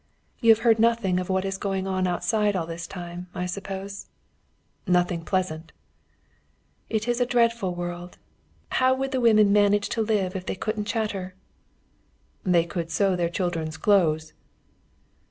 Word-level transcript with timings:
"You 0.39 0.49
have 0.49 0.63
heard 0.63 0.79
nothing 0.79 1.19
of 1.19 1.29
what 1.29 1.45
is 1.45 1.59
going 1.59 1.85
on 1.85 2.07
outside 2.07 2.55
all 2.55 2.65
this 2.65 2.87
time, 2.87 3.27
I 3.35 3.45
suppose?" 3.45 4.07
"Nothing 4.87 5.23
pleasant." 5.23 5.71
"It 6.89 7.07
is 7.07 7.21
a 7.21 7.25
dreadful 7.27 7.75
world. 7.75 8.17
How 8.69 8.95
would 8.95 9.11
the 9.11 9.21
women 9.21 9.53
manage 9.53 9.89
to 9.89 10.01
live 10.01 10.35
if 10.35 10.47
they 10.47 10.55
couldn't 10.55 10.85
chatter?" 10.85 11.35
"They 12.43 12.65
could 12.65 12.89
sew 12.89 13.15
their 13.15 13.29
children's 13.29 13.77
clothes." 13.77 14.33